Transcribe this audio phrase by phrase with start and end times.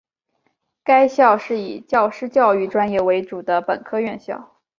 [0.83, 4.59] 该校是以教师教育专业为主的本科院校。